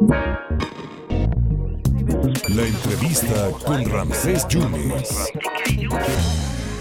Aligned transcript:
La 0.00 0.16
entrevista 2.66 3.50
con 3.66 3.84
Ramsés 3.84 4.48
Yunes. 4.48 5.30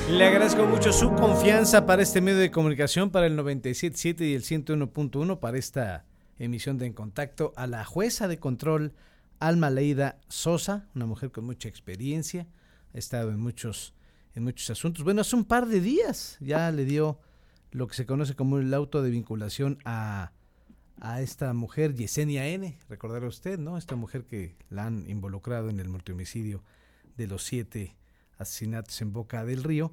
Le 0.09 0.25
agradezco 0.25 0.65
mucho 0.65 0.93
su 0.93 1.14
confianza 1.16 1.85
para 1.85 2.01
este 2.01 2.21
medio 2.21 2.37
de 2.37 2.50
comunicación, 2.50 3.09
para 3.09 3.27
el 3.27 3.37
97.7 3.37 4.21
y 4.21 4.35
el 4.35 4.43
101.1, 4.43 5.37
para 5.40 5.58
esta 5.58 6.05
emisión 6.37 6.77
de 6.77 6.85
En 6.85 6.93
Contacto, 6.93 7.51
a 7.58 7.67
la 7.67 7.83
jueza 7.83 8.29
de 8.29 8.39
control 8.39 8.93
Alma 9.40 9.70
Leida 9.70 10.22
Sosa, 10.30 10.88
una 10.96 11.06
mujer 11.06 11.32
con 11.32 11.44
mucha 11.44 11.68
experiencia, 11.68 12.48
ha 12.94 12.98
estado 12.98 13.32
en 13.32 13.40
muchos, 13.42 13.96
en 14.34 14.46
muchos 14.46 14.70
asuntos. 14.70 15.04
Bueno, 15.04 15.20
hace 15.22 15.36
un 15.36 15.44
par 15.44 15.68
de 15.68 15.82
días 15.82 16.38
ya 16.40 16.72
le 16.72 16.86
dio 16.86 17.20
lo 17.72 17.88
que 17.88 17.96
se 17.96 18.06
conoce 18.06 18.36
como 18.36 18.60
el 18.60 18.74
auto 18.74 19.02
de 19.02 19.10
vinculación 19.10 19.78
a, 19.84 20.32
a 21.02 21.21
esta 21.21 21.54
mujer, 21.54 21.93
Yesenia 21.93 22.47
N. 22.47 22.77
Recordará 22.89 23.27
usted, 23.27 23.57
¿no? 23.59 23.77
Esta 23.77 23.95
mujer 23.95 24.25
que 24.25 24.55
la 24.70 24.86
han 24.86 25.09
involucrado 25.09 25.70
en 25.70 25.80
el 25.80 25.90
multihomicidio 25.90 26.63
de 27.17 27.27
los 27.27 27.44
siete 27.44 27.95
asesinatos 28.38 29.02
en 29.02 29.13
Boca 29.13 29.45
del 29.45 29.63
Río. 29.63 29.91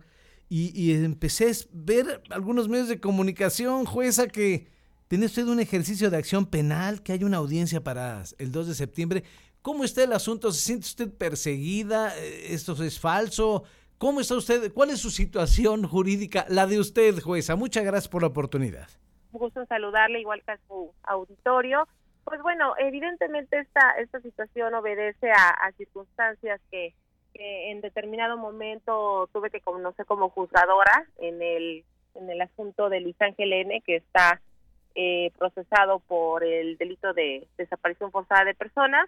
Y, 0.49 0.71
y 0.81 0.93
empecé 0.93 1.51
a 1.51 1.55
ver 1.73 2.23
algunos 2.31 2.69
medios 2.69 2.89
de 2.89 3.01
comunicación, 3.01 3.85
jueza, 3.85 4.29
que 4.29 4.69
tiene 5.09 5.27
usted 5.27 5.47
un 5.47 5.61
ejercicio 5.61 6.11
de 6.11 6.17
acción 6.17 6.47
penal, 6.47 7.03
que 7.03 7.13
hay 7.13 7.25
una 7.25 7.39
audiencia 7.39 7.83
para 7.83 8.23
el 8.39 8.53
2 8.53 8.69
de 8.69 8.75
septiembre. 8.75 9.25
¿Cómo 9.63 9.85
está 9.85 10.05
el 10.05 10.13
asunto? 10.13 10.53
¿Se 10.53 10.61
siente 10.61 10.87
usted 10.87 11.13
perseguida? 11.13 12.17
¿Esto 12.17 12.81
es 12.83 13.01
falso? 13.01 13.65
¿Cómo 13.99 14.21
está 14.21 14.37
usted? 14.37 14.73
¿Cuál 14.73 14.91
es 14.91 15.01
su 15.01 15.11
situación 15.11 15.87
jurídica? 15.87 16.47
La 16.49 16.67
de 16.67 16.79
usted, 16.79 17.21
jueza. 17.21 17.57
Muchas 17.57 17.85
gracias 17.85 18.09
por 18.09 18.23
la 18.23 18.29
oportunidad. 18.29 18.89
Gusto 19.39 19.65
saludarle, 19.67 20.21
igual 20.21 20.43
que 20.43 20.53
a 20.53 20.59
su 20.69 20.93
auditorio. 21.05 21.87
Pues 22.25 22.43
bueno, 22.43 22.75
evidentemente 22.79 23.59
esta, 23.59 23.93
esta 23.99 24.21
situación 24.21 24.75
obedece 24.75 25.31
a, 25.31 25.71
circunstancias 25.77 26.61
que, 26.71 26.95
en 27.39 27.83
determinado 27.83 28.39
momento 28.39 29.29
tuve 29.31 29.51
que 29.51 29.61
conocer 29.61 30.07
como 30.07 30.31
juzgadora 30.31 31.05
en 31.19 31.43
el, 31.43 31.85
en 32.15 32.31
el 32.31 32.41
asunto 32.41 32.89
de 32.89 33.01
Luis 33.01 33.21
Ángel 33.21 33.53
N., 33.53 33.83
que 33.83 33.97
está 33.97 34.41
eh, 34.95 35.31
procesado 35.37 35.99
por 35.99 36.43
el 36.43 36.79
delito 36.79 37.13
de 37.13 37.47
desaparición 37.59 38.11
forzada 38.11 38.45
de 38.47 38.55
personas 38.55 39.07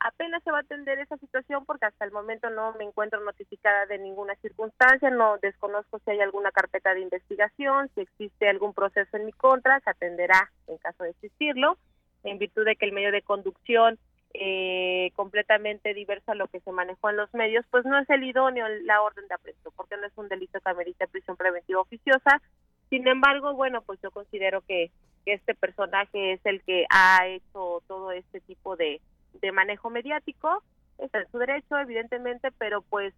apenas 0.00 0.42
se 0.42 0.50
va 0.50 0.58
a 0.58 0.62
atender 0.62 0.98
esa 0.98 1.16
situación 1.18 1.64
porque 1.64 1.86
hasta 1.86 2.04
el 2.04 2.12
momento 2.12 2.50
no 2.50 2.74
me 2.74 2.84
encuentro 2.84 3.20
notificada 3.20 3.86
de 3.86 3.98
ninguna 3.98 4.34
circunstancia, 4.36 5.10
no 5.10 5.38
desconozco 5.38 5.98
si 6.00 6.10
hay 6.12 6.20
alguna 6.20 6.50
carpeta 6.50 6.94
de 6.94 7.00
investigación, 7.00 7.90
si 7.94 8.02
existe 8.02 8.48
algún 8.48 8.74
proceso 8.74 9.16
en 9.16 9.26
mi 9.26 9.32
contra, 9.32 9.80
se 9.80 9.90
atenderá 9.90 10.50
en 10.66 10.78
caso 10.78 11.04
de 11.04 11.10
existirlo, 11.10 11.78
en 12.24 12.38
virtud 12.38 12.64
de 12.64 12.76
que 12.76 12.86
el 12.86 12.92
medio 12.92 13.12
de 13.12 13.22
conducción 13.22 13.98
eh, 14.34 15.10
completamente 15.16 15.94
diverso 15.94 16.32
a 16.32 16.34
lo 16.34 16.48
que 16.48 16.60
se 16.60 16.72
manejó 16.72 17.10
en 17.10 17.16
los 17.16 17.32
medios, 17.34 17.64
pues 17.70 17.84
no 17.84 17.98
es 17.98 18.08
el 18.10 18.24
idóneo 18.24 18.66
la 18.84 19.02
orden 19.02 19.26
de 19.26 19.34
apresto, 19.34 19.72
porque 19.76 19.96
no 19.96 20.06
es 20.06 20.12
un 20.16 20.28
delito 20.28 20.60
que 20.60 20.70
amerita 20.70 21.06
prisión 21.06 21.36
preventiva 21.36 21.80
oficiosa. 21.80 22.42
Sin 22.90 23.06
embargo, 23.06 23.54
bueno, 23.54 23.82
pues 23.82 24.00
yo 24.02 24.10
considero 24.10 24.60
que, 24.62 24.90
que 25.24 25.34
este 25.34 25.54
personaje 25.54 26.34
es 26.34 26.40
el 26.44 26.62
que 26.62 26.86
ha 26.90 27.26
hecho 27.26 27.82
todo 27.86 28.12
este 28.12 28.40
tipo 28.40 28.76
de, 28.76 29.00
de 29.34 29.52
manejo 29.52 29.90
mediático, 29.90 30.62
está 30.98 31.20
en 31.20 31.30
su 31.30 31.38
derecho, 31.38 31.78
evidentemente, 31.78 32.50
pero 32.58 32.82
pues 32.82 33.14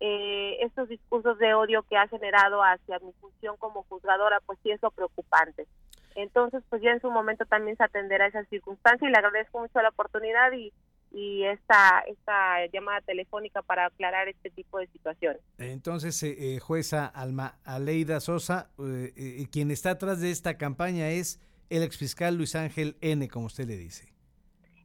eh, 0.00 0.58
estos 0.60 0.88
discursos 0.88 1.38
de 1.38 1.54
odio 1.54 1.82
que 1.84 1.96
ha 1.96 2.08
generado 2.08 2.62
hacia 2.62 2.98
mi 3.00 3.12
función 3.20 3.56
como 3.58 3.84
juzgadora, 3.84 4.40
pues 4.46 4.58
sí 4.62 4.70
es 4.70 4.82
lo 4.82 4.90
preocupante. 4.90 5.66
Entonces, 6.14 6.62
pues 6.68 6.80
ya 6.82 6.92
en 6.92 7.00
su 7.00 7.10
momento 7.10 7.44
también 7.44 7.76
se 7.76 7.84
atenderá 7.84 8.26
a 8.26 8.28
esa 8.28 8.44
circunstancia 8.44 9.08
y 9.08 9.10
le 9.10 9.18
agradezco 9.18 9.60
mucho 9.60 9.82
la 9.82 9.88
oportunidad 9.88 10.52
y, 10.52 10.72
y 11.14 11.44
esta, 11.44 12.00
esta 12.06 12.66
llamada 12.72 13.00
telefónica 13.00 13.62
para 13.62 13.86
aclarar 13.86 14.28
este 14.28 14.50
tipo 14.50 14.78
de 14.78 14.86
situaciones. 14.88 15.40
Entonces, 15.58 16.22
eh, 16.22 16.56
eh 16.56 16.60
jueza 16.60 17.06
Alma 17.06 17.58
Aleida 17.64 18.20
Sosa, 18.20 18.70
eh, 18.78 19.12
eh, 19.16 19.46
quien 19.50 19.70
está 19.70 19.90
atrás 19.90 20.20
de 20.20 20.30
esta 20.30 20.56
campaña 20.56 21.10
es 21.10 21.40
el 21.70 21.82
exfiscal 21.82 22.36
Luis 22.36 22.54
Ángel 22.54 22.96
N., 23.00 23.28
como 23.28 23.46
usted 23.46 23.66
le 23.66 23.76
dice. 23.76 24.13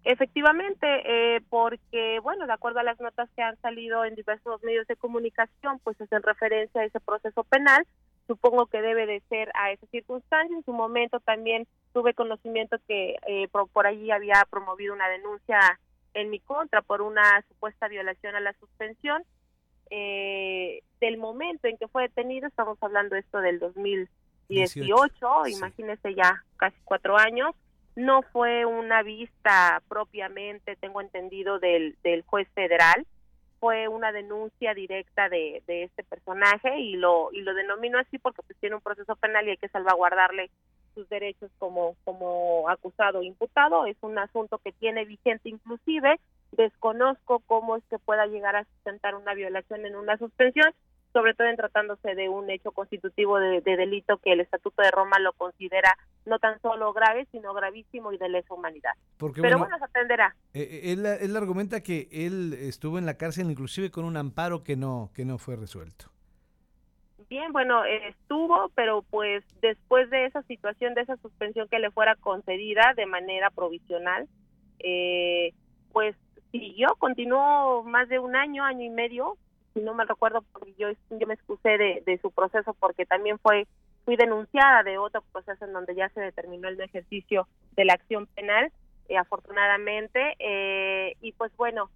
Efectivamente, 0.06 0.88
eh, 1.06 1.42
porque, 1.50 2.20
bueno, 2.22 2.48
de 2.48 2.54
acuerdo 2.54 2.80
a 2.80 2.84
las 2.84 3.00
notas 3.00 3.30
que 3.36 3.42
han 3.42 3.60
salido 3.62 4.06
en 4.06 4.16
diversos 4.16 4.64
medios 4.64 4.88
de 4.88 4.96
comunicación, 4.96 5.80
pues 5.84 6.00
es 6.00 6.12
en 6.12 6.24
referencia 6.24 6.82
a 6.82 6.86
ese 6.86 7.00
proceso 7.02 7.44
penal, 7.44 7.86
supongo 8.30 8.68
que 8.68 8.82
debe 8.82 9.08
de 9.08 9.22
ser 9.28 9.52
a 9.56 9.72
esa 9.72 9.88
circunstancia. 9.88 10.56
En 10.56 10.64
su 10.64 10.72
momento 10.72 11.20
también 11.20 11.68
tuve 11.94 12.14
conocimiento 12.14 12.78
que 12.88 13.16
eh, 13.28 13.48
por, 13.50 13.88
allí 13.88 14.12
había 14.12 14.46
promovido 14.50 14.94
una 14.94 15.10
denuncia 15.10 15.60
en 16.14 16.30
mi 16.30 16.40
contra 16.40 16.82
por 16.82 17.02
una 17.02 17.44
supuesta 17.50 17.88
violación 17.88 18.36
a 18.36 18.40
la 18.40 18.54
suspensión. 18.54 19.24
Eh, 19.92 20.84
del 21.02 21.18
momento 21.18 21.68
en 21.68 21.78
que 21.78 21.88
fue 21.88 22.04
detenido, 22.04 22.48
estamos 22.48 22.78
hablando 22.82 23.16
esto 23.16 23.40
del 23.40 23.58
2018, 23.58 25.48
imagínese 25.48 26.14
ya 26.14 26.44
casi 26.58 26.78
cuatro 26.84 27.18
años, 27.18 27.56
no 28.00 28.22
fue 28.22 28.66
una 28.66 29.04
vista 29.04 29.82
propiamente, 29.90 30.78
tengo 30.78 31.02
entendido, 31.02 31.60
del, 31.60 31.98
del 32.02 32.24
juez 32.24 32.48
federal, 32.56 33.06
fue 33.60 33.90
una 33.90 34.14
denuncia 34.14 34.74
directa 34.74 35.28
de, 35.28 35.62
de 35.68 35.84
este 35.84 36.06
personaje 36.06 36.80
y 36.80 36.96
lo 36.96 37.30
y 37.34 37.42
lo 37.42 37.54
denomino 37.54 38.00
así 38.00 38.18
porque 38.18 38.42
pues 38.44 38.58
tiene 38.60 38.78
un 38.78 38.82
proceso 38.82 39.18
penal 39.18 39.46
y 39.46 39.52
hay 39.52 39.58
que 39.58 39.68
salvaguardarle 39.68 40.50
sus 40.96 41.10
derechos 41.10 41.52
como 41.60 41.98
como 42.06 42.70
acusado 42.70 43.20
o 43.20 43.24
imputado. 43.24 43.86
Es 43.86 43.98
un 44.00 44.18
asunto 44.18 44.60
que 44.60 44.72
tiene 44.72 45.04
vigente 45.04 45.50
inclusive. 45.50 46.22
Desconozco 46.54 47.40
cómo 47.48 47.76
es 47.76 47.84
que 47.90 48.00
pueda 48.00 48.28
llegar 48.28 48.56
a 48.56 48.64
sustentar 48.64 49.16
una 49.16 49.34
violación 49.34 49.86
en 49.86 49.98
una 49.98 50.18
suspensión 50.18 50.74
sobre 51.14 51.34
todo 51.34 51.48
en 51.48 51.56
tratándose 51.56 52.16
de 52.16 52.30
un 52.30 52.50
hecho 52.50 52.72
constitutivo 52.72 53.40
de, 53.40 53.62
delito 53.62 54.18
que 54.18 54.34
el 54.34 54.42
Estatuto 54.42 54.82
de 54.82 54.92
Roma 54.92 55.20
lo 55.20 55.34
considera 55.34 55.98
no 56.26 56.40
tan 56.40 56.60
solo 56.62 56.94
grave, 56.94 57.28
sino 57.32 57.54
gravísimo 57.54 58.12
y 58.14 58.18
de 58.18 58.30
lesa 58.30 58.54
humanidad. 58.54 58.92
Pero 59.18 59.58
bueno, 59.58 59.78
se 59.78 59.86
atenderá. 59.86 60.36
Eh, 60.54 60.62
eh, 60.62 60.94
él, 60.94 61.06
él, 61.06 61.36
argumenta 61.36 61.82
que 61.82 62.08
él 62.12 62.54
estuvo 62.54 62.98
en 62.98 63.06
la 63.06 63.18
cárcel 63.18 63.50
inclusive 63.50 63.90
con 63.92 64.06
un 64.06 64.18
amparo 64.18 64.64
que 64.64 64.76
no, 64.76 65.12
que 65.16 65.26
no 65.26 65.38
fue 65.38 65.56
resuelto. 65.56 66.06
Bien, 67.30 67.52
bueno, 67.52 67.84
estuvo, 67.86 68.72
pero 68.74 69.04
pues 69.04 69.44
después 69.62 70.10
de 70.10 70.26
esa 70.26 70.42
situación, 70.44 70.96
de 70.96 71.02
esa 71.02 71.16
suspensión 71.18 71.68
que 71.68 71.78
le 71.78 71.92
fuera 71.92 72.16
concedida 72.16 72.94
de 72.96 73.06
manera 73.06 73.52
provisional, 73.52 74.28
eh, 74.80 75.54
pues 75.92 76.16
siguió, 76.52 76.88
continuó 76.98 77.84
más 77.84 78.10
de 78.10 78.18
un 78.18 78.36
año, 78.36 78.64
año 78.64 78.84
y 78.84 78.90
medio 78.90 79.38
si 79.74 79.82
no 79.82 79.94
me 79.94 80.06
recuerdo, 80.06 80.44
porque 80.52 80.74
yo, 80.78 80.88
yo 81.10 81.28
me 81.28 81.34
excusé 81.34 81.78
de, 81.78 82.20
su 82.22 82.32
proceso 82.32 82.74
porque 82.74 83.06
también 83.06 83.38
fue 83.40 83.68
fui 84.06 84.16
denunciada 84.16 84.82
de 84.84 84.98
otro 84.98 85.24
proceso 85.32 85.66
en 85.66 85.74
donde 85.74 85.94
ya 85.94 86.10
se 86.10 86.22
determinó 86.22 86.68
el 86.68 86.80
ejercicio 86.82 87.48
de 87.76 87.86
la 87.86 87.94
acción 87.94 88.28
penal, 88.28 88.72
eh, 89.08 89.18
afortunadamente, 89.18 90.36
eh, 90.40 91.16
y 91.22 91.34
pues 91.34 91.56
bueno, 91.58 91.90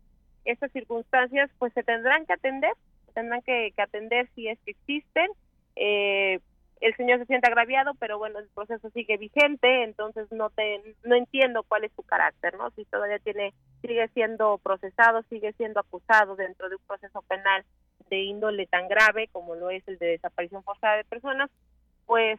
estas 0.45 0.72
circunstancias 0.72 1.50
pues 1.57 1.73
se 1.73 1.83
tendrán 1.83 2.25
que 2.25 2.33
atender, 2.33 2.73
tendrán 3.13 3.41
que, 3.41 3.73
atender 3.78 4.29
si 4.35 4.47
es 4.47 4.59
que 4.66 4.72
existen. 4.72 5.29
Eh, 5.75 6.39
el 6.83 6.94
señor 6.97 7.17
se 7.19 7.25
siente 7.27 7.47
agraviado, 7.47 7.94
pero 7.95 8.17
bueno, 8.17 8.39
el 8.39 8.49
proceso 8.49 8.89
sigue 8.89 9.16
vigente, 9.16 9.83
entonces 9.83 10.29
no 10.33 10.49
te, 10.49 10.81
no 11.03 11.16
entiendo 11.16 11.63
cuál 11.63 11.85
es 11.85 11.94
su 11.95 12.03
carácter, 12.03 12.57
¿no? 12.57 12.71
Si 12.71 12.83
todavía 12.83 13.19
tiene, 13.19 13.53
sigue 13.81 14.05
siendo 14.09 14.57
procesado, 14.57 15.23
sigue 15.29 15.53
siendo 15.53 15.79
acusado 15.79 16.35
dentro 16.35 16.67
de 16.67 16.75
un 16.75 16.81
proceso 16.85 17.21
penal 17.21 17.63
de 18.09 18.17
índole 18.23 18.67
tan 18.67 18.89
grave 18.89 19.29
como 19.31 19.55
lo 19.55 19.69
es 19.69 19.88
el 19.88 19.97
de 19.97 20.07
desaparición 20.07 20.61
forzada 20.63 20.97
de 20.97 21.05
personas, 21.05 21.49
pues 22.05 22.38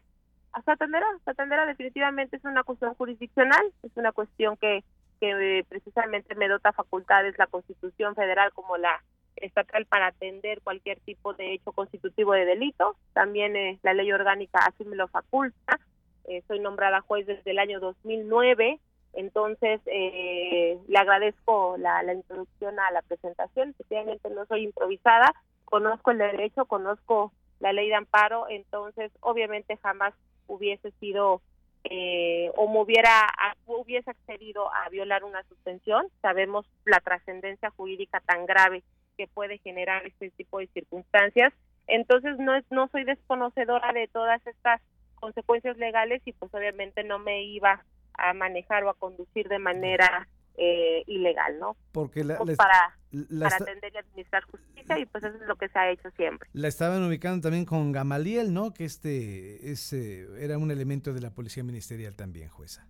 hasta 0.53 0.73
atenderá, 0.73 1.07
hasta 1.17 1.31
atenderá 1.31 1.65
definitivamente 1.65 2.37
es 2.37 2.45
una 2.45 2.65
cuestión 2.65 2.93
jurisdiccional, 2.97 3.73
es 3.83 3.97
una 3.97 4.13
cuestión 4.13 4.59
que, 4.59 4.85
que 5.21 5.65
precisamente 5.71 6.35
me 6.35 6.49
dota 6.49 6.71
facultades 6.73 7.39
la 7.39 7.47
Constitución 7.47 8.15
Federal 8.15 8.53
como 8.53 8.77
la 8.77 9.03
estatal 9.37 9.87
para 9.87 10.09
atender 10.09 10.61
cualquier 10.63 11.01
tipo 11.01 11.35
de 11.35 11.55
hecho 11.55 11.73
constitutivo 11.73 12.33
de 12.33 12.45
delito. 12.45 12.97
También 13.13 13.57
eh, 13.57 13.79
la 13.83 13.95
ley 13.95 14.11
orgánica 14.13 14.61
así 14.61 14.85
me 14.85 14.97
lo 14.97 15.09
faculta. 15.09 15.81
Eh, 16.27 16.43
soy 16.49 16.61
nombrada 16.61 17.03
juez 17.03 17.27
desde 17.27 17.51
el 17.51 17.59
año 17.59 17.81
2009, 17.81 18.81
entonces 19.13 19.81
eh, 19.87 20.79
le 20.89 20.99
agradezco 20.99 21.77
la, 21.79 22.03
la 22.03 22.15
introducción 22.15 22.79
a 22.81 22.91
la 22.93 23.03
presentación. 23.03 23.71
Efectivamente 23.71 24.31
no 24.31 24.47
soy 24.47 24.65
improvisada, 24.65 25.35
conozco 25.65 26.13
el 26.13 26.19
derecho, 26.19 26.65
conozco 26.65 27.33
la 27.61 27.73
ley 27.73 27.89
de 27.89 27.95
amparo, 27.95 28.47
entonces 28.49 29.13
obviamente 29.21 29.77
jamás 29.77 30.15
hubiese 30.47 30.91
sido 30.93 31.43
eh, 31.85 32.51
o 32.57 32.67
me 32.67 32.81
hubiera 32.81 33.29
hubiese 33.67 34.11
accedido 34.11 34.73
a 34.73 34.89
violar 34.89 35.25
una 35.25 35.43
suspensión. 35.45 36.07
Sabemos 36.23 36.67
la 36.87 37.01
trascendencia 37.01 37.71
jurídica 37.71 38.21
tan 38.21 38.47
grave 38.47 38.83
que 39.17 39.27
puede 39.27 39.59
generar 39.59 40.07
este 40.07 40.31
tipo 40.31 40.59
de 40.59 40.69
circunstancias. 40.69 41.53
Entonces 41.87 42.39
no 42.39 42.55
es, 42.55 42.65
no 42.71 42.89
soy 42.89 43.05
desconocedora 43.05 43.93
de 43.93 44.09
todas 44.09 44.45
estas 44.47 44.81
consecuencias 45.17 45.77
legales 45.77 46.23
y 46.25 46.33
pues 46.33 46.53
obviamente 46.55 47.05
no 47.05 47.19
me 47.19 47.45
iba 47.45 47.85
a 48.15 48.33
manejar 48.33 48.85
o 48.85 48.91
a 48.91 48.95
conducir 48.95 49.49
de 49.49 49.59
manera 49.59 50.29
eh, 50.57 51.03
ilegal, 51.07 51.59
¿no? 51.59 51.77
Porque 51.93 52.25
pues 52.25 52.57
para, 52.57 52.97
para 53.41 53.57
atender 53.57 53.93
y 53.93 53.99
administrar 53.99 54.45
justicia 54.45 54.99
y 54.99 55.07
pues 55.07 55.25
eso 55.25 55.37
es 55.37 55.49
lo 55.49 55.57
que 55.57 55.69
se 55.69 55.79
ha 55.79 55.91
hecho 55.91 56.11
siempre. 56.13 56.49
La 56.53 56.69
estaban 56.69 57.03
ubicando 57.03 57.43
también 57.43 57.65
con 57.65 57.91
Gamaliel, 57.91 58.55
¿no? 58.55 58.73
Que 58.73 58.85
este 58.85 60.45
era 60.45 60.59
un 60.59 60.71
elemento 60.71 61.13
de 61.13 61.21
la 61.21 61.31
policía 61.31 61.65
ministerial 61.65 62.15
también, 62.15 62.49
jueza. 62.49 62.87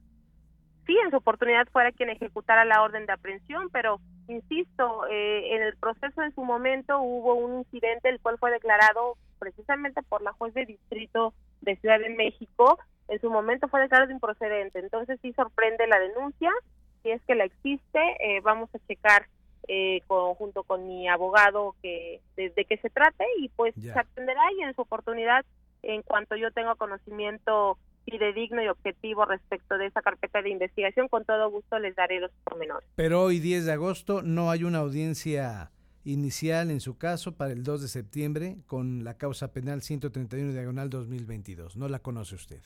Sí, 0.86 0.96
en 1.02 1.10
su 1.10 1.16
oportunidad 1.16 1.66
fuera 1.68 1.92
quien 1.92 2.10
ejecutara 2.10 2.64
la 2.64 2.82
orden 2.82 3.06
de 3.06 3.12
aprehensión, 3.12 3.70
pero 3.70 4.00
insisto, 4.28 5.06
eh, 5.10 5.54
en 5.54 5.62
el 5.62 5.76
proceso 5.76 6.22
en 6.22 6.34
su 6.34 6.44
momento 6.44 7.00
hubo 7.00 7.34
un 7.34 7.58
incidente 7.60 8.08
el 8.08 8.20
cual 8.20 8.38
fue 8.38 8.50
declarado 8.50 9.16
precisamente 9.38 10.02
por 10.02 10.22
la 10.22 10.32
juez 10.32 10.52
de 10.54 10.66
distrito 10.66 11.32
de 11.62 11.76
Ciudad 11.76 11.98
de 11.98 12.10
México, 12.10 12.78
en 13.08 13.20
su 13.20 13.30
momento 13.30 13.68
fue 13.68 13.80
declarado 13.80 14.12
improcedente, 14.12 14.78
entonces 14.78 15.18
sí 15.22 15.32
sorprende 15.32 15.86
la 15.86 15.98
denuncia, 15.98 16.50
si 17.02 17.10
es 17.10 17.22
que 17.22 17.34
la 17.34 17.44
existe, 17.44 18.00
eh, 18.20 18.40
vamos 18.40 18.70
a 18.74 18.78
checar 18.86 19.26
eh, 19.68 20.02
junto 20.06 20.62
con 20.64 20.86
mi 20.86 21.08
abogado 21.08 21.74
que 21.80 22.20
desde 22.36 22.66
que 22.66 22.76
se 22.78 22.90
trate 22.90 23.24
y 23.38 23.48
pues 23.48 23.74
se 23.74 23.98
atenderá 23.98 24.42
y 24.58 24.62
en 24.62 24.74
su 24.74 24.82
oportunidad 24.82 25.44
en 25.82 26.02
cuanto 26.02 26.36
yo 26.36 26.50
tenga 26.50 26.74
conocimiento 26.74 27.78
fidedigno 28.04 28.62
y 28.62 28.68
objetivo 28.68 29.24
respecto 29.24 29.78
de 29.78 29.86
esa 29.86 30.02
carpeta 30.02 30.42
de 30.42 30.50
investigación, 30.50 31.08
con 31.08 31.24
todo 31.24 31.50
gusto 31.50 31.78
les 31.78 31.94
daré 31.96 32.20
los 32.20 32.30
pormenores. 32.44 32.88
Pero 32.94 33.22
hoy 33.22 33.40
10 33.40 33.66
de 33.66 33.72
agosto 33.72 34.22
no 34.22 34.50
hay 34.50 34.64
una 34.64 34.78
audiencia 34.78 35.70
inicial 36.04 36.70
en 36.70 36.80
su 36.80 36.98
caso 36.98 37.36
para 37.36 37.52
el 37.52 37.62
2 37.62 37.82
de 37.82 37.88
septiembre 37.88 38.56
con 38.66 39.04
la 39.04 39.16
causa 39.16 39.52
penal 39.52 39.82
131 39.82 40.52
diagonal 40.52 40.90
2022. 40.90 41.76
¿No 41.76 41.88
la 41.88 41.98
conoce 41.98 42.34
usted? 42.34 42.60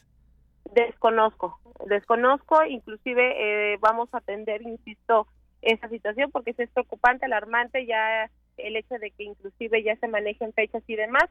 Desconozco, 0.75 1.59
desconozco, 1.87 2.65
inclusive 2.65 3.73
eh, 3.73 3.79
vamos 3.81 4.09
a 4.13 4.19
atender, 4.19 4.61
insisto, 4.63 5.27
esa 5.63 5.89
situación 5.89 6.31
porque 6.31 6.55
es 6.57 6.71
preocupante, 6.71 7.25
alarmante 7.25 7.87
ya 7.87 8.31
el 8.59 8.77
hecho 8.77 8.97
de 8.99 9.11
que 9.13 9.25
inclusive 9.25 9.83
ya 9.83 9.97
se 9.97 10.09
manejen 10.09 10.53
fechas 10.53 10.83
y 10.87 10.97
demás, 10.97 11.25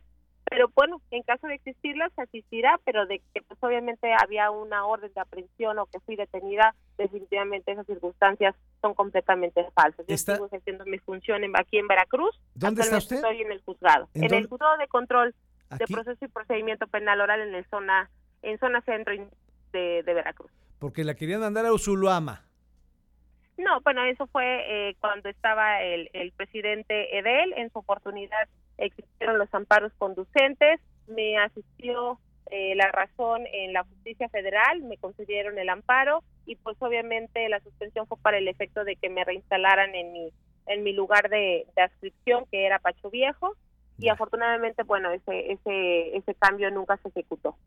pero 0.49 0.71
bueno, 0.75 1.01
en 1.11 1.23
caso 1.23 1.47
de 1.47 1.55
existirlas 1.55 2.11
se 2.13 2.21
asistirá, 2.21 2.79
pero 2.85 3.05
de 3.05 3.21
que 3.33 3.41
pues 3.41 3.61
obviamente 3.61 4.13
había 4.17 4.49
una 4.49 4.85
orden 4.85 5.11
de 5.13 5.21
aprehensión 5.21 5.77
o 5.79 5.87
que 5.87 5.99
fui 6.01 6.15
detenida, 6.15 6.73
definitivamente 6.97 7.71
esas 7.71 7.85
circunstancias 7.85 8.55
son 8.81 8.93
completamente 8.93 9.65
falsas. 9.73 10.05
Yo 10.07 10.15
estoy 10.15 10.37
haciendo 10.51 10.85
mi 10.85 10.99
función 10.99 11.43
aquí 11.55 11.77
en 11.77 11.87
Veracruz. 11.87 12.39
¿Dónde 12.53 12.81
está 12.81 12.97
usted? 12.97 13.17
Estoy 13.17 13.41
en 13.41 13.51
el 13.51 13.61
juzgado, 13.61 14.07
en, 14.13 14.33
el 14.33 14.47
juzgado 14.47 14.77
de 14.77 14.87
control 14.87 15.35
de 15.69 15.85
proceso 15.85 16.23
y 16.23 16.27
procedimiento 16.29 16.87
penal 16.87 17.19
oral 17.19 17.41
en 17.41 17.53
el 17.53 17.65
zona 17.65 18.09
en 18.41 18.57
zona 18.59 18.81
centro 18.81 19.13
de, 19.73 20.01
Veracruz. 20.05 20.51
Porque 20.79 21.03
la 21.03 21.15
querían 21.15 21.41
mandar 21.41 21.65
a 21.65 21.73
Usuluama. 21.73 22.45
No, 23.57 23.81
bueno, 23.81 24.03
eso 24.05 24.27
fue 24.27 24.89
eh, 24.89 24.95
cuando 24.99 25.27
estaba 25.27 25.81
el, 25.81 26.09
el 26.13 26.31
presidente 26.31 27.17
Edel, 27.17 27.53
en 27.57 27.71
su 27.71 27.79
oportunidad 27.79 28.47
existieron 28.77 29.37
los 29.37 29.53
amparos 29.53 29.91
conducentes, 29.97 30.79
me 31.07 31.37
asistió 31.37 32.19
eh, 32.49 32.75
la 32.75 32.91
razón 32.91 33.43
en 33.51 33.73
la 33.73 33.83
justicia 33.83 34.29
federal, 34.29 34.81
me 34.83 34.97
concedieron 34.97 35.57
el 35.57 35.69
amparo 35.69 36.23
y 36.45 36.55
pues 36.55 36.77
obviamente 36.79 37.49
la 37.49 37.59
suspensión 37.59 38.07
fue 38.07 38.17
para 38.19 38.37
el 38.37 38.47
efecto 38.47 38.83
de 38.83 38.95
que 38.95 39.09
me 39.09 39.23
reinstalaran 39.23 39.93
en 39.95 40.13
mi 40.13 40.31
en 40.67 40.83
mi 40.83 40.91
lugar 40.91 41.29
de, 41.29 41.65
de 41.75 41.81
adscripción 41.81 42.45
que 42.51 42.65
era 42.65 42.79
Pacho 42.79 43.09
Viejo 43.09 43.55
y 43.97 44.09
afortunadamente 44.09 44.83
bueno 44.83 45.11
ese 45.11 45.51
ese 45.51 46.15
ese 46.15 46.35
cambio 46.35 46.71
nunca 46.71 46.97
se 46.97 47.09
ejecutó. 47.09 47.57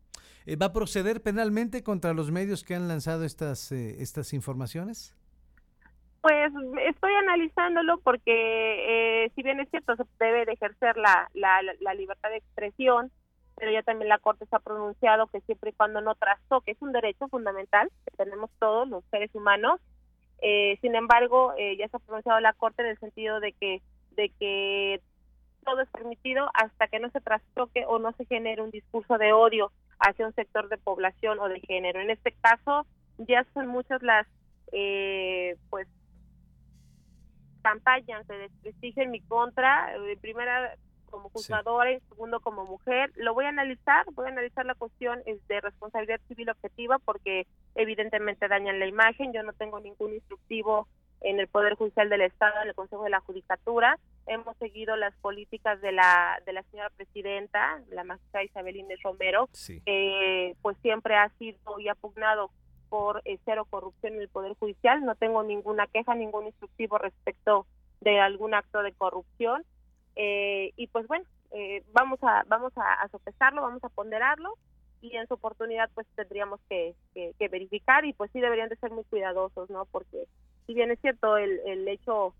Eh, 0.47 0.55
¿Va 0.55 0.67
a 0.67 0.73
proceder 0.73 1.21
penalmente 1.21 1.83
contra 1.83 2.13
los 2.13 2.31
medios 2.31 2.63
que 2.63 2.73
han 2.73 2.87
lanzado 2.87 3.23
estas 3.23 3.71
eh, 3.71 4.01
estas 4.01 4.33
informaciones? 4.33 5.15
Pues 6.21 6.53
estoy 6.87 7.13
analizándolo 7.15 7.99
porque 7.99 9.25
eh, 9.25 9.31
si 9.35 9.41
bien 9.41 9.59
es 9.59 9.69
cierto 9.69 9.95
se 9.95 10.03
debe 10.19 10.45
de 10.45 10.53
ejercer 10.53 10.95
la, 10.97 11.29
la, 11.33 11.61
la, 11.79 11.93
libertad 11.95 12.29
de 12.29 12.37
expresión, 12.37 13.11
pero 13.55 13.71
ya 13.71 13.81
también 13.81 14.09
la 14.09 14.19
Corte 14.19 14.45
se 14.45 14.55
ha 14.55 14.59
pronunciado 14.59 15.27
que 15.27 15.41
siempre 15.41 15.71
y 15.71 15.73
cuando 15.73 15.99
no 15.99 16.13
trastoque, 16.13 16.71
es 16.71 16.81
un 16.81 16.91
derecho 16.91 17.27
fundamental 17.27 17.89
que 18.05 18.17
tenemos 18.17 18.51
todos 18.59 18.87
los 18.87 19.03
seres 19.09 19.33
humanos. 19.33 19.81
Eh, 20.43 20.77
sin 20.81 20.95
embargo, 20.95 21.53
eh, 21.57 21.75
ya 21.77 21.87
se 21.87 21.97
ha 21.97 21.99
pronunciado 21.99 22.39
la 22.39 22.53
Corte 22.53 22.83
en 22.83 22.89
el 22.89 22.99
sentido 22.99 23.39
de 23.39 23.53
que 23.53 23.81
de 24.11 24.29
que 24.39 25.01
todo 25.63 25.81
es 25.81 25.89
permitido 25.89 26.49
hasta 26.53 26.87
que 26.87 26.99
no 26.99 27.09
se 27.09 27.21
trastoque 27.21 27.85
o 27.87 27.97
no 27.97 28.11
se 28.13 28.25
genere 28.25 28.61
un 28.61 28.71
discurso 28.71 29.17
de 29.17 29.33
odio 29.33 29.71
hacia 29.99 30.27
un 30.27 30.33
sector 30.33 30.69
de 30.69 30.77
población 30.77 31.39
o 31.39 31.49
de 31.49 31.61
género. 31.61 31.99
En 31.99 32.11
este 32.11 32.33
caso, 32.41 32.85
ya 33.17 33.45
son 33.53 33.67
muchas 33.67 34.01
las 34.03 34.27
eh, 34.71 35.55
pues 35.69 35.87
campañas 37.61 38.27
de 38.27 38.37
desprestigio 38.37 39.03
en 39.03 39.11
mi 39.11 39.21
contra, 39.21 39.95
en 39.95 40.19
primera 40.19 40.75
como 41.11 41.29
juzgadora 41.29 41.91
y 41.91 41.99
segundo 42.09 42.39
como 42.39 42.65
mujer. 42.65 43.11
Lo 43.15 43.33
voy 43.33 43.45
a 43.45 43.49
analizar, 43.49 44.05
voy 44.13 44.27
a 44.27 44.31
analizar 44.31 44.65
la 44.65 44.75
cuestión 44.75 45.21
de 45.25 45.61
responsabilidad 45.61 46.21
civil 46.27 46.49
objetiva 46.49 46.97
porque 46.99 47.45
evidentemente 47.75 48.47
dañan 48.47 48.79
la 48.79 48.87
imagen. 48.87 49.33
Yo 49.33 49.43
no 49.43 49.53
tengo 49.53 49.79
ningún 49.79 50.13
instructivo 50.13 50.87
en 51.19 51.39
el 51.39 51.47
Poder 51.47 51.75
Judicial 51.75 52.09
del 52.09 52.21
Estado, 52.21 52.61
en 52.63 52.69
el 52.69 52.75
Consejo 52.75 53.03
de 53.03 53.11
la 53.11 53.19
Judicatura. 53.19 53.99
Hemos 54.25 54.57
seguido 54.57 54.95
las 54.95 55.13
políticas 55.17 55.79
de 55.81 55.91
la 55.91 56.41
de 56.45 56.53
la 56.53 56.63
señora 56.63 56.89
presidenta, 56.89 57.79
la 57.89 58.03
magistrada 58.03 58.45
Isabel 58.45 58.77
Inés 58.77 59.01
Romero, 59.03 59.49
que 59.85 60.55
pues 60.61 60.77
siempre 60.81 61.15
ha 61.15 61.29
sido 61.37 61.79
y 61.79 61.89
ha 61.89 61.95
pugnado 61.95 62.49
por 62.91 63.21
eh, 63.23 63.39
cero 63.45 63.65
corrupción 63.69 64.15
en 64.15 64.21
el 64.21 64.27
Poder 64.27 64.53
Judicial. 64.59 65.05
No 65.05 65.15
tengo 65.15 65.43
ninguna 65.43 65.87
queja, 65.87 66.13
ningún 66.13 66.47
instructivo 66.47 66.97
respecto 66.97 67.65
de 68.01 68.19
algún 68.19 68.53
acto 68.53 68.83
de 68.83 68.91
corrupción. 68.91 69.63
Eh, 70.17 70.73
y 70.75 70.87
pues 70.87 71.07
bueno, 71.07 71.23
eh, 71.51 71.85
vamos 71.93 72.19
a 72.21 72.43
vamos 72.47 72.73
a, 72.75 73.07
sopesarlo, 73.07 73.61
vamos 73.61 73.81
a 73.85 73.89
ponderarlo 73.89 74.55
y 74.99 75.15
en 75.15 75.25
su 75.27 75.35
oportunidad 75.35 75.89
pues 75.95 76.05
tendríamos 76.15 76.59
que, 76.67 76.93
que, 77.13 77.47
verificar 77.47 78.03
y 78.03 78.11
pues 78.11 78.29
sí 78.33 78.41
deberían 78.41 78.67
de 78.67 78.75
ser 78.75 78.91
muy 78.91 79.05
cuidadosos, 79.05 79.69
¿no? 79.69 79.85
Porque 79.85 80.25
si 80.67 80.73
bien 80.73 80.91
es 80.91 80.99
cierto 80.99 81.37
el, 81.37 81.61
el 81.65 81.87
hecho 81.87 82.33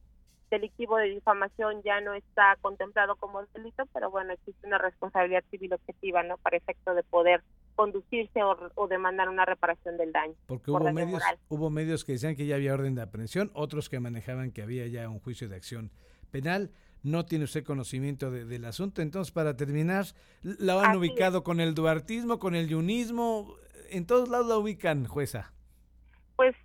delictivo 0.52 0.98
de 0.98 1.10
difamación 1.10 1.82
ya 1.84 2.02
no 2.02 2.14
está 2.14 2.58
contemplado 2.62 3.16
como 3.16 3.44
delito, 3.54 3.86
pero 3.94 4.12
bueno, 4.12 4.34
existe 4.34 4.68
una 4.68 4.78
responsabilidad 4.78 5.44
civil 5.50 5.74
objetiva, 5.74 6.24
¿no? 6.24 6.38
Para 6.38 6.58
efecto 6.58 6.94
de 6.94 7.04
poder 7.04 7.42
conducirse 7.76 8.42
o, 8.44 8.88
demandar 8.88 9.30
una 9.30 9.46
reparación 9.46 9.98
del 9.98 10.12
daño. 10.12 10.36
Porque 10.46 10.70
hubo 10.70 10.92
medios, 10.92 11.24
hubo 11.48 11.70
medios 11.70 12.04
que 12.04 12.12
decían 12.12 12.36
que 12.36 12.46
ya 12.46 12.56
había 12.56 12.74
orden 12.74 12.96
de 12.96 13.02
aprehensión, 13.02 13.50
otros 13.54 13.90
que 13.90 14.00
manejaban 14.00 14.52
que 14.52 14.62
había 14.62 14.86
ya 14.88 15.10
un 15.10 15.20
juicio 15.20 15.50
de 15.50 15.56
acción 15.56 15.92
penal. 16.30 16.72
No 17.04 17.26
tiene 17.26 17.46
usted 17.46 17.64
conocimiento 17.64 18.30
del 18.30 18.66
asunto. 18.66 19.02
Entonces, 19.02 19.32
para 19.32 19.56
terminar, 19.56 20.06
¿la 20.44 20.80
han 20.84 20.98
ubicado 20.98 21.44
con 21.44 21.60
el 21.60 21.74
duartismo, 21.74 22.38
con 22.38 22.54
el 22.54 22.68
yunismo? 22.68 23.56
¿En 23.90 24.06
todos 24.06 24.30
lados 24.30 24.48
la 24.48 24.58
ubican, 24.58 25.06
jueza? 25.06 25.52
Pues 26.36 26.56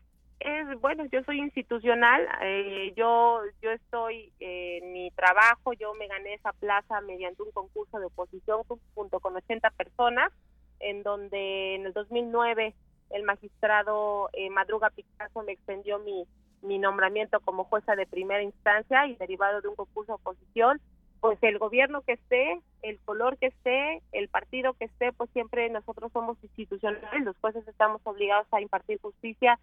es 0.40 0.80
bueno, 0.80 1.04
yo 1.06 1.22
soy 1.24 1.40
institucional, 1.40 2.26
eh, 2.42 2.92
yo 2.96 3.40
yo 3.62 3.70
estoy 3.70 4.32
en 4.38 4.92
mi 4.92 5.10
trabajo, 5.12 5.72
yo 5.72 5.94
me 5.94 6.08
gané 6.08 6.34
esa 6.34 6.52
plaza 6.52 7.00
mediante 7.00 7.42
un 7.42 7.52
concurso 7.52 7.98
de 7.98 8.06
oposición 8.06 8.62
junto 8.94 9.20
con 9.20 9.34
80 9.36 9.70
personas 9.70 10.32
en 10.80 11.02
donde 11.02 11.74
en 11.74 11.86
el 11.86 11.92
2009 11.92 12.74
el 13.10 13.22
magistrado 13.22 14.28
eh, 14.32 14.50
Madruga 14.50 14.90
Picasso 14.90 15.42
me 15.42 15.52
extendió 15.52 15.98
mi, 16.00 16.26
mi 16.62 16.78
nombramiento 16.78 17.40
como 17.40 17.64
jueza 17.64 17.96
de 17.96 18.06
primera 18.06 18.42
instancia 18.42 19.06
y 19.06 19.14
derivado 19.14 19.60
de 19.60 19.68
un 19.68 19.76
concurso 19.76 20.12
de 20.12 20.16
oposición, 20.16 20.80
pues 21.20 21.38
el 21.42 21.58
gobierno 21.58 22.02
que 22.02 22.12
esté, 22.12 22.60
el 22.82 22.98
color 23.00 23.38
que 23.38 23.46
esté, 23.46 24.02
el 24.12 24.28
partido 24.28 24.74
que 24.74 24.86
esté, 24.86 25.12
pues 25.12 25.30
siempre 25.30 25.70
nosotros 25.70 26.12
somos 26.12 26.36
institucionales, 26.42 27.24
los 27.24 27.36
jueces 27.38 27.66
estamos 27.68 28.00
obligados 28.04 28.46
a 28.52 28.60
impartir 28.60 29.00
justicia, 29.00 29.58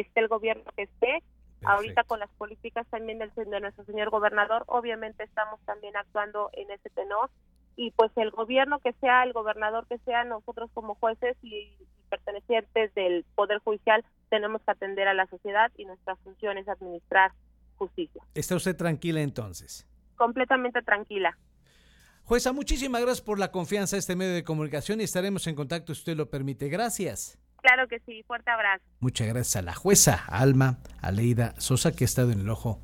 esté 0.00 0.20
el 0.20 0.28
gobierno 0.28 0.70
que 0.76 0.82
esté. 0.82 1.22
Ahorita 1.64 2.04
con 2.04 2.20
las 2.20 2.30
políticas 2.32 2.86
también 2.90 3.18
del, 3.18 3.32
de 3.34 3.60
nuestro 3.60 3.84
señor 3.84 4.10
gobernador, 4.10 4.64
obviamente 4.66 5.24
estamos 5.24 5.58
también 5.64 5.96
actuando 5.96 6.50
en 6.52 6.70
ese 6.70 6.90
tenor 6.90 7.30
y 7.76 7.90
pues 7.92 8.10
el 8.16 8.30
gobierno 8.30 8.78
que 8.80 8.92
sea, 8.94 9.22
el 9.24 9.32
gobernador 9.32 9.86
que 9.86 9.98
sea, 9.98 10.24
nosotros 10.24 10.70
como 10.74 10.94
jueces 10.96 11.36
y, 11.42 11.76
pertenecientes 12.08 12.94
del 12.94 13.24
Poder 13.34 13.58
Judicial 13.58 14.04
tenemos 14.30 14.62
que 14.62 14.70
atender 14.70 15.08
a 15.08 15.14
la 15.14 15.26
sociedad 15.26 15.72
y 15.76 15.84
nuestra 15.84 16.16
función 16.16 16.56
es 16.58 16.68
administrar 16.68 17.32
justicia. 17.76 18.22
¿Está 18.34 18.56
usted 18.56 18.76
tranquila 18.76 19.20
entonces? 19.20 19.86
Completamente 20.16 20.82
tranquila. 20.82 21.36
Jueza, 22.24 22.52
muchísimas 22.52 23.02
gracias 23.02 23.24
por 23.24 23.38
la 23.38 23.52
confianza 23.52 23.96
a 23.96 23.98
este 23.98 24.16
medio 24.16 24.34
de 24.34 24.44
comunicación 24.44 25.00
y 25.00 25.04
estaremos 25.04 25.46
en 25.46 25.54
contacto 25.54 25.94
si 25.94 26.00
usted 26.00 26.16
lo 26.16 26.30
permite. 26.30 26.68
Gracias. 26.68 27.38
Claro 27.66 27.88
que 27.88 27.98
sí, 28.06 28.22
fuerte 28.28 28.48
abrazo. 28.48 28.84
Muchas 29.00 29.26
gracias 29.26 29.56
a 29.56 29.62
la 29.62 29.74
jueza 29.74 30.14
Alma 30.28 30.78
Aleida 31.00 31.52
Sosa 31.58 31.90
que 31.90 32.04
ha 32.04 32.06
estado 32.06 32.30
en 32.30 32.38
el 32.38 32.48
ojo 32.48 32.78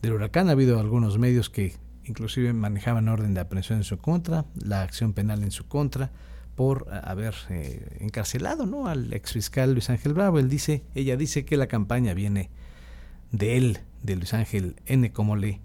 del 0.00 0.12
huracán. 0.12 0.48
Ha 0.48 0.52
habido 0.52 0.78
algunos 0.78 1.18
medios 1.18 1.50
que 1.50 1.74
inclusive 2.04 2.52
manejaban 2.52 3.08
orden 3.08 3.34
de 3.34 3.40
aprehensión 3.40 3.78
en 3.78 3.84
su 3.84 3.98
contra, 3.98 4.44
la 4.54 4.82
acción 4.82 5.12
penal 5.12 5.42
en 5.42 5.50
su 5.50 5.66
contra 5.66 6.12
por 6.54 6.86
haber 7.02 7.34
eh, 7.50 7.96
encarcelado 7.98 8.64
¿no? 8.64 8.86
al 8.86 9.12
exfiscal 9.12 9.72
Luis 9.72 9.90
Ángel 9.90 10.14
Bravo. 10.14 10.38
Él 10.38 10.48
dice, 10.48 10.84
ella 10.94 11.16
dice 11.16 11.44
que 11.44 11.56
la 11.56 11.66
campaña 11.66 12.14
viene 12.14 12.48
de 13.32 13.56
él, 13.56 13.78
de 14.04 14.14
Luis 14.14 14.34
Ángel 14.34 14.76
N, 14.86 15.10
como 15.10 15.34
le, 15.34 15.58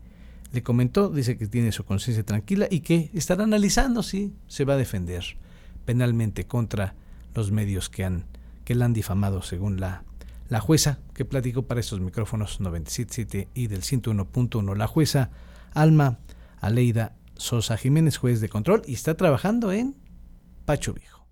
le 0.51 0.63
comentó, 0.63 1.09
dice 1.09 1.37
que 1.37 1.45
tiene 1.45 1.71
su 1.73 1.85
conciencia 1.85 2.23
tranquila 2.23 2.65
y 2.71 2.79
que 2.79 3.11
estará 3.13 3.43
analizando 3.43 4.01
si 4.01 4.33
se 4.47 4.65
va 4.65 4.73
a 4.73 4.77
defender 4.77 5.37
penalmente 5.85 6.47
contra 6.47 6.95
los 7.35 7.51
medios 7.51 7.87
que 7.87 8.03
han 8.03 8.25
que 8.65 8.75
la 8.75 8.85
han 8.85 8.93
difamado 8.93 9.41
según 9.41 9.79
la, 9.79 10.03
la 10.49 10.59
jueza 10.59 10.99
que 11.13 11.25
platicó 11.25 11.63
para 11.63 11.79
estos 11.79 11.99
micrófonos 11.99 12.59
97.7 12.59 13.47
y 13.53 13.67
del 13.67 13.81
101.1. 13.81 14.75
La 14.75 14.87
jueza 14.87 15.31
Alma 15.73 16.19
Aleida 16.61 17.15
Sosa 17.35 17.77
Jiménez, 17.77 18.17
juez 18.17 18.39
de 18.41 18.49
control, 18.49 18.83
y 18.85 18.93
está 18.93 19.15
trabajando 19.15 19.71
en 19.71 19.95
Pacho 20.65 20.93
Viejo. 20.93 21.22